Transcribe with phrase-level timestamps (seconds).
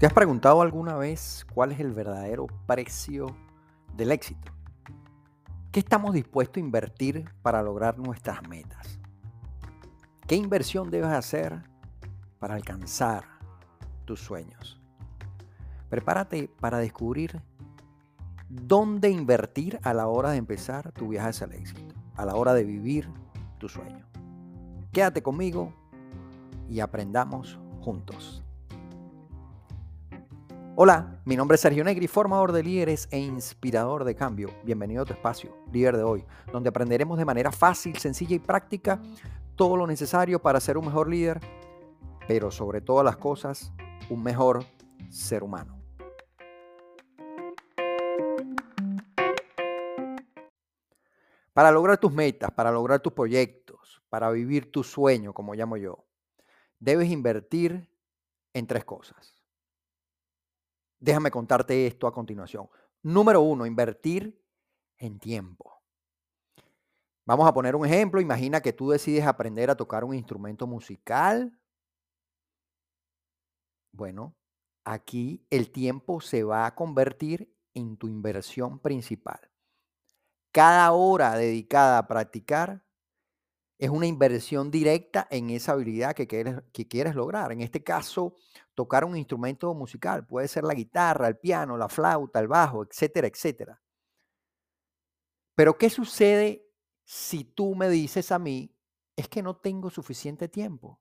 [0.00, 3.36] ¿Te has preguntado alguna vez cuál es el verdadero precio
[3.98, 4.50] del éxito?
[5.70, 8.98] ¿Qué estamos dispuestos a invertir para lograr nuestras metas?
[10.26, 11.64] ¿Qué inversión debes hacer
[12.38, 13.24] para alcanzar
[14.06, 14.80] tus sueños?
[15.90, 17.42] Prepárate para descubrir
[18.48, 22.54] dónde invertir a la hora de empezar tu viaje hacia el éxito, a la hora
[22.54, 23.06] de vivir
[23.58, 24.06] tu sueño.
[24.92, 25.74] Quédate conmigo
[26.70, 28.42] y aprendamos juntos.
[30.82, 34.48] Hola, mi nombre es Sergio Negri, formador de líderes e inspirador de cambio.
[34.64, 38.98] Bienvenido a tu espacio, líder de hoy, donde aprenderemos de manera fácil, sencilla y práctica
[39.56, 41.38] todo lo necesario para ser un mejor líder,
[42.26, 43.74] pero sobre todas las cosas,
[44.08, 44.64] un mejor
[45.10, 45.78] ser humano.
[51.52, 56.06] Para lograr tus metas, para lograr tus proyectos, para vivir tu sueño, como llamo yo,
[56.78, 57.86] debes invertir
[58.54, 59.39] en tres cosas.
[61.00, 62.68] Déjame contarte esto a continuación.
[63.02, 64.38] Número uno, invertir
[64.98, 65.80] en tiempo.
[67.24, 68.20] Vamos a poner un ejemplo.
[68.20, 71.58] Imagina que tú decides aprender a tocar un instrumento musical.
[73.92, 74.36] Bueno,
[74.84, 79.40] aquí el tiempo se va a convertir en tu inversión principal.
[80.52, 82.84] Cada hora dedicada a practicar
[83.80, 87.50] es una inversión directa en esa habilidad que quieres, que quieres lograr.
[87.50, 88.36] En este caso,
[88.74, 93.26] tocar un instrumento musical, puede ser la guitarra, el piano, la flauta, el bajo, etcétera,
[93.26, 93.80] etcétera.
[95.54, 96.70] Pero ¿qué sucede
[97.04, 98.76] si tú me dices a mí,
[99.16, 101.00] es que no tengo suficiente tiempo?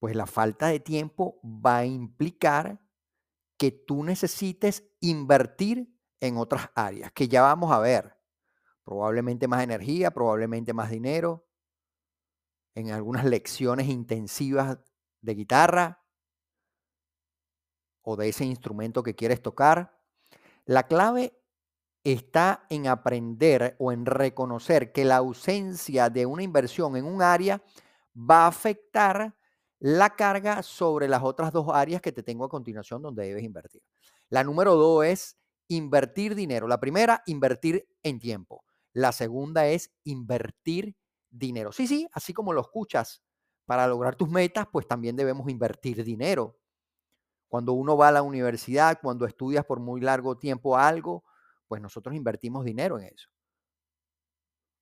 [0.00, 2.80] Pues la falta de tiempo va a implicar
[3.56, 8.21] que tú necesites invertir en otras áreas, que ya vamos a ver.
[8.84, 11.46] Probablemente más energía, probablemente más dinero,
[12.74, 14.78] en algunas lecciones intensivas
[15.20, 16.04] de guitarra
[18.02, 19.98] o de ese instrumento que quieres tocar.
[20.64, 21.38] La clave
[22.04, 27.62] está en aprender o en reconocer que la ausencia de una inversión en un área
[28.16, 29.36] va a afectar
[29.78, 33.82] la carga sobre las otras dos áreas que te tengo a continuación donde debes invertir.
[34.28, 35.36] La número dos es
[35.68, 36.68] invertir dinero.
[36.68, 38.64] La primera, invertir en tiempo.
[38.92, 40.96] La segunda es invertir
[41.30, 41.72] dinero.
[41.72, 43.22] Sí, sí, así como lo escuchas,
[43.64, 46.58] para lograr tus metas, pues también debemos invertir dinero.
[47.48, 51.24] Cuando uno va a la universidad, cuando estudias por muy largo tiempo algo,
[51.68, 53.28] pues nosotros invertimos dinero en eso.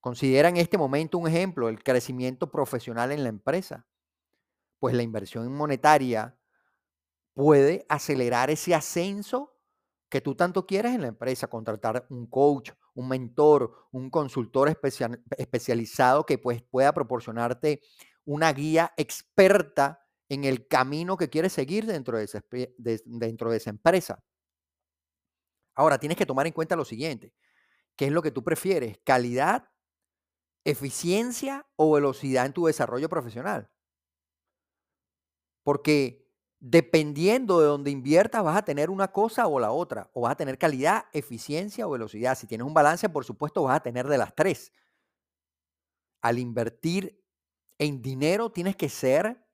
[0.00, 3.86] Considera en este momento un ejemplo, el crecimiento profesional en la empresa.
[4.78, 6.38] Pues la inversión monetaria
[7.34, 9.56] puede acelerar ese ascenso
[10.08, 14.74] que tú tanto quieres en la empresa, contratar un coach, un mentor, un consultor
[15.36, 17.82] especializado que pues, pueda proporcionarte
[18.24, 24.24] una guía experta en el camino que quieres seguir dentro de, dentro de esa empresa.
[25.74, 27.34] Ahora, tienes que tomar en cuenta lo siguiente.
[27.96, 28.98] ¿Qué es lo que tú prefieres?
[29.04, 29.68] ¿Calidad,
[30.64, 33.70] eficiencia o velocidad en tu desarrollo profesional?
[35.62, 36.25] Porque
[36.60, 40.36] dependiendo de donde inviertas, vas a tener una cosa o la otra, o vas a
[40.36, 42.36] tener calidad, eficiencia o velocidad.
[42.36, 44.72] Si tienes un balance, por supuesto, vas a tener de las tres.
[46.20, 47.22] Al invertir
[47.78, 49.46] en dinero, tienes que ser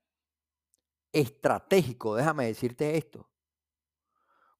[1.12, 2.14] estratégico.
[2.14, 3.28] Déjame decirte esto.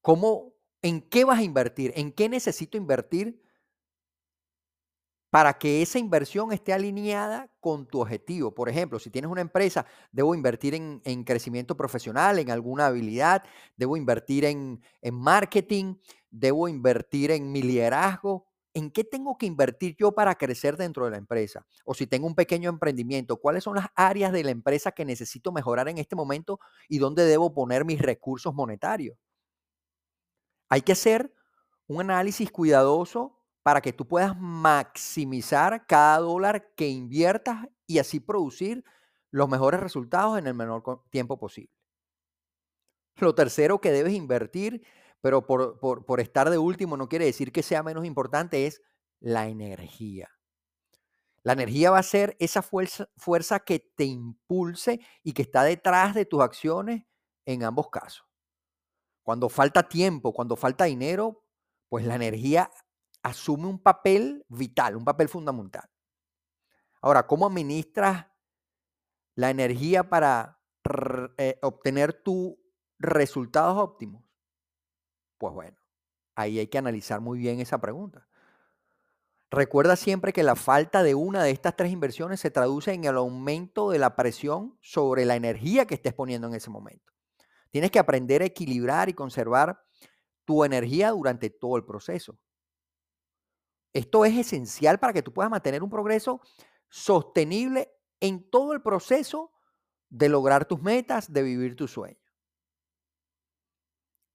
[0.01, 1.93] ¿Cómo, en qué vas a invertir?
[1.95, 3.42] ¿En qué necesito invertir
[5.33, 8.53] para que esa inversión esté alineada con tu objetivo.
[8.53, 13.43] Por ejemplo, si tienes una empresa, debo invertir en, crecimiento profesional, en alguna habilidad,
[13.75, 15.95] debo invertir en, en, marketing,
[16.29, 18.45] debo invertir en mi liderazgo.
[18.75, 21.65] ¿En qué tengo que invertir yo para crecer dentro de la empresa?
[21.83, 25.51] O si tengo un pequeño emprendimiento, ¿cuáles son las áreas de la empresa que necesito
[25.51, 29.17] mejorar en este momento y dónde debo poner mis recursos monetarios?
[30.69, 31.33] Hay que hacer
[31.87, 38.83] un análisis cuidadoso para que tú puedas maximizar cada dólar que inviertas y así producir
[39.31, 41.73] los mejores resultados en el menor tiempo posible.
[43.15, 44.85] Lo tercero que debes invertir,
[45.21, 48.81] pero por, estar de último no quiere decir que sea menos importante, es
[49.19, 50.29] la energía.
[51.43, 56.13] La energía va a ser esa fuerza, fuerza que te impulse y que está detrás
[56.15, 57.05] de tus acciones
[57.45, 58.25] en ambos casos.
[59.23, 61.43] Cuando falta tiempo, cuando falta dinero,
[61.89, 62.69] pues la energía
[63.23, 65.89] asume un papel vital, un papel fundamental.
[67.01, 68.27] Ahora, ¿cómo administras
[69.35, 70.61] la energía para
[71.37, 72.55] eh, obtener tus
[72.99, 74.23] resultados óptimos?
[75.37, 75.77] Pues bueno,
[76.35, 78.27] ahí hay que analizar muy bien esa pregunta.
[79.49, 83.17] Recuerda siempre que la falta de una de estas tres inversiones se traduce en el
[83.17, 87.13] aumento de la presión sobre la energía que estés poniendo en ese momento.
[87.69, 89.79] Tienes que aprender a equilibrar y conservar
[90.45, 92.39] tu energía durante todo el proceso.
[93.93, 96.41] Esto es esencial para que tú puedas mantener un progreso
[96.89, 99.51] sostenible en todo el proceso
[100.09, 102.17] de lograr tus metas, de vivir tu sueño.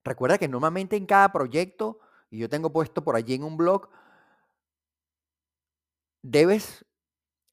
[0.04, 1.98] Recuerda que normalmente en cada proyecto,
[2.30, 3.88] y yo tengo puesto por allí en un blog,
[6.22, 6.84] debes,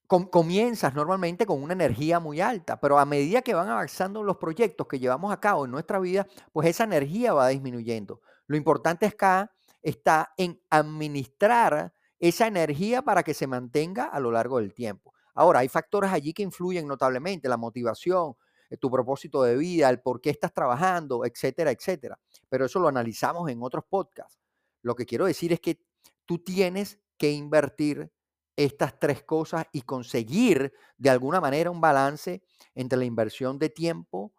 [0.08, 4.88] comienzas normalmente con una energía muy alta, pero a medida que van avanzando los proyectos
[4.88, 8.22] que llevamos a cabo en nuestra vida, pues esa energía va disminuyendo.
[8.48, 9.52] Lo importante acá
[9.82, 15.14] está en administrar esa energía para que se mantenga a lo largo del tiempo.
[15.34, 18.36] Ahora, hay factores allí que influyen notablemente, la motivación,
[18.70, 22.18] eh, tu propósito de vida, el por qué estás trabajando, etcétera, etcétera.
[22.50, 24.40] Pero eso lo analizamos en otros podcasts.
[24.82, 25.80] Lo que quiero decir es que
[26.26, 28.12] tú tienes que invertir
[28.56, 32.42] estas tres cosas y conseguir de alguna manera un balance
[32.74, 34.34] entre la inversión de tiempo,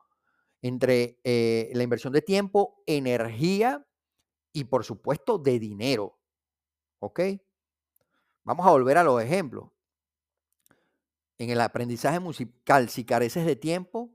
[0.62, 3.86] entre eh, la inversión de tiempo, energía
[4.52, 6.18] y por supuesto de dinero.
[6.98, 7.20] ¿Ok?
[8.46, 9.70] Vamos a volver a los ejemplos.
[11.36, 14.14] En el aprendizaje musical, si careces de tiempo,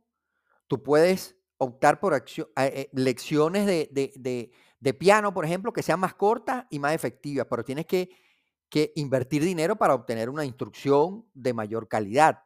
[0.67, 6.79] tú puedes optar por eh, lecciones de, piano, por ejemplo, que sean más cortas y
[6.79, 8.09] más efectivas, pero tienes que,
[8.69, 12.45] que invertir dinero para obtener una instrucción de mayor calidad.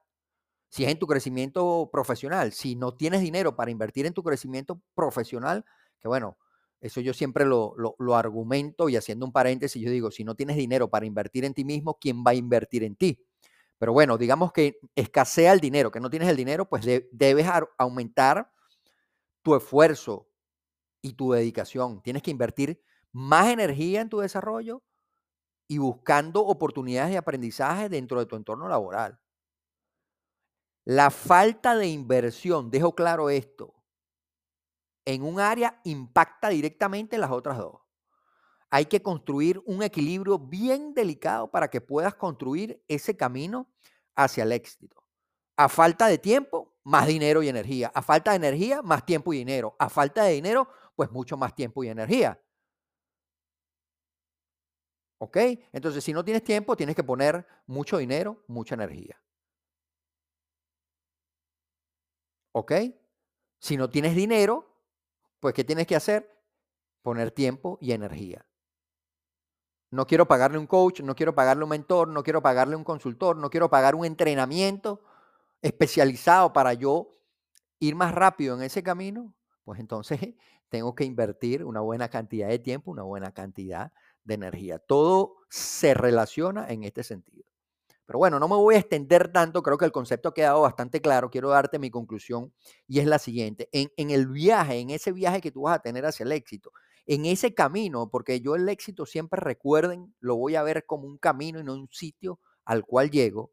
[0.70, 4.82] Si es en tu crecimiento profesional, si no tienes dinero para invertir en tu crecimiento
[4.96, 5.64] profesional,
[6.00, 6.40] que bueno,
[6.86, 10.56] eso yo siempre lo, lo, argumento y haciendo un paréntesis, yo digo, si no tienes
[10.56, 13.26] dinero para invertir en ti mismo, ¿quién va a invertir en ti?
[13.80, 17.48] Pero bueno, digamos que escasea el dinero, que no tienes el dinero, pues debes
[17.80, 18.52] aumentar
[19.42, 20.30] tu esfuerzo
[21.02, 22.04] y tu dedicación.
[22.04, 22.80] Tienes que invertir
[23.12, 24.84] más energía en tu desarrollo
[25.68, 29.20] y buscando oportunidades de aprendizaje dentro de tu entorno laboral.
[30.84, 33.75] La falta de inversión, dejo claro esto,
[35.06, 37.82] en un área impacta directamente en las otras dos.
[38.70, 43.72] Hay que construir un equilibrio bien delicado para que puedas construir ese camino
[44.16, 45.04] hacia el éxito.
[45.56, 47.92] A falta de tiempo, más dinero y energía.
[47.94, 49.76] A falta de energía, más tiempo y dinero.
[49.80, 52.42] A falta de dinero, pues mucho más tiempo y energía.
[55.20, 55.38] ¿Ok?
[55.72, 59.22] Entonces, si no tienes tiempo, tienes que poner mucho dinero, mucha energía.
[62.52, 62.74] ¿Ok?
[63.60, 64.75] Si no tienes dinero,
[65.46, 66.28] pues ¿qué tienes que hacer?
[67.04, 68.48] Poner tiempo y energía.
[69.92, 73.38] No quiero pagarle un coach, no quiero pagarle un mentor, no quiero pagarle un consultor,
[73.38, 75.04] no quiero pagar un entrenamiento
[75.62, 77.12] especializado para yo
[77.78, 80.20] ir más rápido en ese camino, pues entonces
[80.70, 83.94] tengo que invertir una buena cantidad de tiempo, una buena cantidad
[84.24, 84.80] de energía.
[84.80, 87.45] Todo se relaciona en este sentido.
[88.06, 91.02] Pero bueno, no me voy a extender tanto, creo que el concepto ha quedado bastante
[91.02, 91.30] claro.
[91.30, 92.54] Quiero darte mi conclusión
[92.88, 93.68] y es la siguiente.
[93.72, 96.72] En, en, el viaje, en ese viaje que tú vas a tener hacia el éxito,
[97.08, 101.18] en ese camino, porque yo el éxito siempre recuerden, lo voy a ver como un
[101.18, 103.52] camino y no un sitio al cual llego.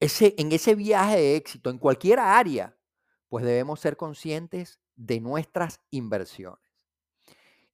[0.00, 2.76] Ese, en ese viaje de éxito, en cualquier área,
[3.28, 6.60] pues debemos ser conscientes de nuestras inversiones.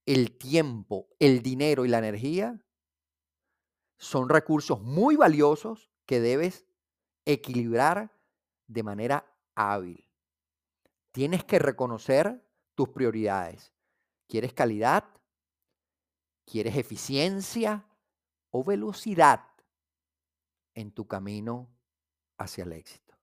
[0.07, 2.59] El tiempo, el dinero y la energía
[4.01, 6.65] son recursos muy valiosos que debes
[7.27, 8.11] equilibrar
[8.67, 10.09] de manera hábil.
[11.13, 12.43] Tienes que reconocer
[12.75, 13.75] tus prioridades.
[14.27, 15.05] ¿Quieres calidad?
[16.47, 17.85] ¿Quieres eficiencia
[18.51, 19.45] o velocidad
[20.73, 21.69] en tu camino
[22.39, 23.19] hacia el éxito?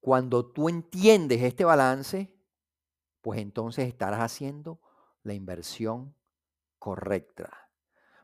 [0.00, 2.30] Cuando tú entiendes este balance,
[3.22, 4.82] pues entonces estarás haciendo
[5.22, 6.14] la inversión
[6.78, 7.69] correcta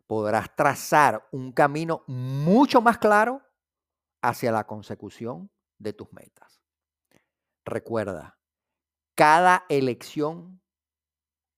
[0.07, 3.43] podrás trazar un camino mucho más claro
[4.23, 6.63] hacia la consecución de tus metas.
[7.65, 8.39] Recuerda,
[9.15, 10.61] cada elección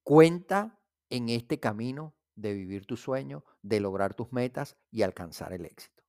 [0.02, 5.66] cuenta en este camino de vivir tu sueño, de lograr tus metas y alcanzar el
[5.66, 6.02] éxito.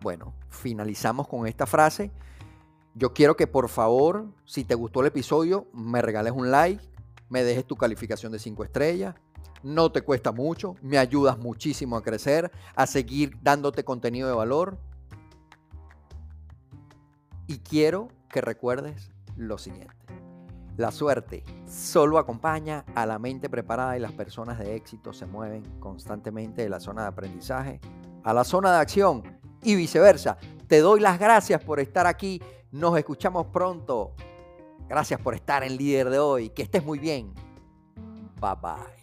[0.00, 2.10] Bueno, finalizamos con esta frase
[2.94, 6.82] yo quiero que por favor, si te gustó el episodio, me regales un like,
[7.28, 9.14] me dejes tu calificación de 5 estrellas.
[9.62, 14.78] No te cuesta mucho, me ayudas muchísimo a crecer, a seguir dándote contenido de valor.
[17.46, 19.94] Y quiero que recuerdes lo siguiente.
[20.76, 25.62] La suerte solo acompaña a la mente preparada y las personas de éxito se mueven
[25.78, 27.80] constantemente de la zona de aprendizaje
[28.24, 30.36] a la zona de acción y viceversa.
[30.66, 32.40] Te doy las gracias por estar aquí
[32.72, 34.12] nos escuchamos pronto.
[34.88, 36.50] Gracias por estar en Líder de hoy.
[36.50, 37.32] Que estés muy bien.
[38.40, 38.99] Bye bye.